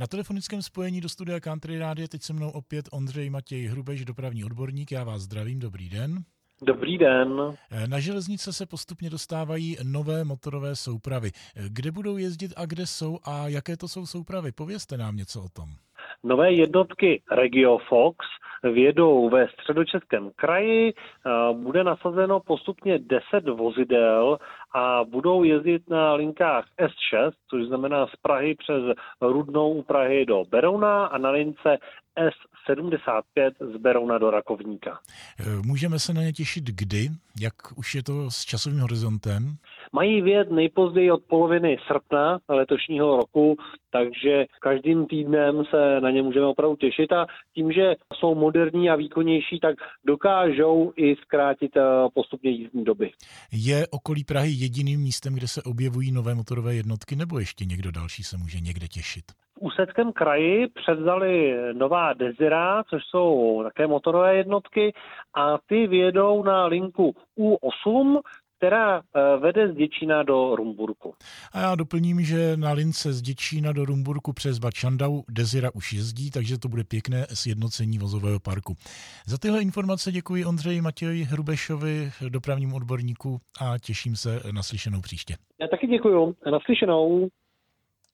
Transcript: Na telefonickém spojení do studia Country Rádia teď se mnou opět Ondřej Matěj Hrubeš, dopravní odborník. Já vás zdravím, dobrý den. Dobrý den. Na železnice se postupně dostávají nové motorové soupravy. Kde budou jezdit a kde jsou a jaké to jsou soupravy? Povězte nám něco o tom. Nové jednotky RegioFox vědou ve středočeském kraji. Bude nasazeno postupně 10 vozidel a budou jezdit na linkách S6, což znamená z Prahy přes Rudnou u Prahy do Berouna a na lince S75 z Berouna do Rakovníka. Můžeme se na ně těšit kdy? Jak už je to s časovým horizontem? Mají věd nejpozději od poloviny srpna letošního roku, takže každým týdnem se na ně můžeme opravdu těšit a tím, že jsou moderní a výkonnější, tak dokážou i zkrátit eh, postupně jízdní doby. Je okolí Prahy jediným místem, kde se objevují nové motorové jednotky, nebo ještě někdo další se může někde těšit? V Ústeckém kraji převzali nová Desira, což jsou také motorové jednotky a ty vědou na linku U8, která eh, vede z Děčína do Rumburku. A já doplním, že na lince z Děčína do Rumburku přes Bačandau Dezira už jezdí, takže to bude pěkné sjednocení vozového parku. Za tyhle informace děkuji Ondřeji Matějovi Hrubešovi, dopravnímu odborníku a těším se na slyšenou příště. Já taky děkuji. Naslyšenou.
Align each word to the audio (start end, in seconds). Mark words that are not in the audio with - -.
Na 0.00 0.06
telefonickém 0.06 0.62
spojení 0.62 1.00
do 1.00 1.08
studia 1.08 1.40
Country 1.40 1.78
Rádia 1.78 2.08
teď 2.08 2.22
se 2.22 2.32
mnou 2.32 2.50
opět 2.50 2.88
Ondřej 2.92 3.30
Matěj 3.30 3.66
Hrubeš, 3.66 4.04
dopravní 4.04 4.44
odborník. 4.44 4.92
Já 4.92 5.04
vás 5.04 5.22
zdravím, 5.22 5.58
dobrý 5.58 5.88
den. 5.88 6.18
Dobrý 6.62 6.98
den. 6.98 7.56
Na 7.86 8.00
železnice 8.00 8.52
se 8.52 8.66
postupně 8.66 9.10
dostávají 9.10 9.76
nové 9.82 10.24
motorové 10.24 10.76
soupravy. 10.76 11.30
Kde 11.68 11.90
budou 11.90 12.16
jezdit 12.16 12.52
a 12.56 12.66
kde 12.66 12.86
jsou 12.86 13.18
a 13.24 13.48
jaké 13.48 13.76
to 13.76 13.88
jsou 13.88 14.06
soupravy? 14.06 14.52
Povězte 14.52 14.96
nám 14.96 15.16
něco 15.16 15.42
o 15.42 15.48
tom. 15.48 15.68
Nové 16.24 16.52
jednotky 16.52 17.22
RegioFox 17.32 18.16
vědou 18.62 19.30
ve 19.30 19.48
středočeském 19.48 20.30
kraji. 20.36 20.92
Bude 21.52 21.84
nasazeno 21.84 22.40
postupně 22.40 22.98
10 22.98 23.48
vozidel 23.48 24.38
a 24.74 25.04
budou 25.04 25.44
jezdit 25.44 25.90
na 25.90 26.14
linkách 26.14 26.64
S6, 26.80 27.32
což 27.50 27.66
znamená 27.66 28.06
z 28.06 28.16
Prahy 28.22 28.54
přes 28.54 28.82
Rudnou 29.20 29.72
u 29.72 29.82
Prahy 29.82 30.26
do 30.26 30.44
Berouna 30.50 31.06
a 31.06 31.18
na 31.18 31.30
lince 31.30 31.78
S75 32.18 33.50
z 33.74 33.76
Berouna 33.76 34.18
do 34.18 34.30
Rakovníka. 34.30 34.98
Můžeme 35.66 35.98
se 35.98 36.14
na 36.14 36.22
ně 36.22 36.32
těšit 36.32 36.64
kdy? 36.64 37.08
Jak 37.40 37.54
už 37.76 37.94
je 37.94 38.02
to 38.02 38.30
s 38.30 38.44
časovým 38.44 38.80
horizontem? 38.80 39.56
Mají 39.92 40.22
věd 40.22 40.50
nejpozději 40.50 41.10
od 41.10 41.22
poloviny 41.24 41.76
srpna 41.86 42.38
letošního 42.48 43.16
roku, 43.16 43.56
takže 43.90 44.46
každým 44.60 45.06
týdnem 45.06 45.64
se 45.70 46.00
na 46.00 46.10
ně 46.10 46.22
můžeme 46.22 46.46
opravdu 46.46 46.76
těšit 46.76 47.12
a 47.12 47.26
tím, 47.54 47.72
že 47.72 47.94
jsou 48.14 48.34
moderní 48.34 48.90
a 48.90 48.96
výkonnější, 48.96 49.60
tak 49.60 49.76
dokážou 50.04 50.92
i 50.96 51.16
zkrátit 51.16 51.76
eh, 51.76 51.82
postupně 52.14 52.50
jízdní 52.50 52.84
doby. 52.84 53.10
Je 53.52 53.86
okolí 53.90 54.24
Prahy 54.24 54.50
jediným 54.50 55.00
místem, 55.00 55.34
kde 55.34 55.48
se 55.48 55.62
objevují 55.62 56.12
nové 56.12 56.34
motorové 56.34 56.74
jednotky, 56.74 57.16
nebo 57.16 57.38
ještě 57.38 57.64
někdo 57.64 57.90
další 57.90 58.22
se 58.22 58.36
může 58.36 58.60
někde 58.60 58.88
těšit? 58.88 59.24
V 59.58 59.60
Ústeckém 59.60 60.12
kraji 60.12 60.68
převzali 60.68 61.56
nová 61.72 62.12
Desira, 62.12 62.82
což 62.84 63.02
jsou 63.04 63.60
také 63.62 63.86
motorové 63.86 64.36
jednotky 64.36 64.92
a 65.34 65.58
ty 65.66 65.86
vědou 65.86 66.42
na 66.42 66.66
linku 66.66 67.14
U8, 67.38 68.20
která 68.60 68.98
eh, 68.98 69.36
vede 69.36 69.72
z 69.72 69.76
Děčína 69.76 70.22
do 70.22 70.56
Rumburku. 70.56 71.14
A 71.52 71.60
já 71.60 71.74
doplním, 71.74 72.20
že 72.20 72.56
na 72.56 72.72
lince 72.72 73.12
z 73.12 73.22
Děčína 73.22 73.72
do 73.72 73.84
Rumburku 73.84 74.32
přes 74.32 74.58
Bačandau 74.58 75.22
Dezira 75.30 75.70
už 75.74 75.92
jezdí, 75.92 76.30
takže 76.30 76.58
to 76.58 76.68
bude 76.68 76.84
pěkné 76.84 77.26
sjednocení 77.34 77.98
vozového 77.98 78.40
parku. 78.40 78.76
Za 79.26 79.38
tyhle 79.38 79.62
informace 79.62 80.12
děkuji 80.12 80.44
Ondřeji 80.44 80.80
Matějovi 80.80 81.24
Hrubešovi, 81.24 82.10
dopravnímu 82.28 82.76
odborníku 82.76 83.38
a 83.60 83.78
těším 83.78 84.16
se 84.16 84.40
na 84.52 84.62
slyšenou 84.62 85.00
příště. 85.00 85.34
Já 85.60 85.68
taky 85.68 85.86
děkuji. 85.86 86.34
Naslyšenou. 86.50 87.28